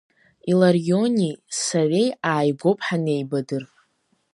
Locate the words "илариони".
0.51-1.29